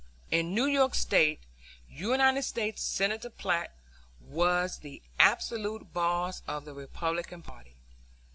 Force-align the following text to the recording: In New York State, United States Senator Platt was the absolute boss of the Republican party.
In 0.31 0.55
New 0.55 0.65
York 0.65 0.95
State, 0.95 1.39
United 1.87 2.41
States 2.41 2.81
Senator 2.81 3.29
Platt 3.29 3.71
was 4.19 4.79
the 4.79 4.99
absolute 5.19 5.93
boss 5.93 6.41
of 6.47 6.65
the 6.65 6.73
Republican 6.73 7.43
party. 7.43 7.75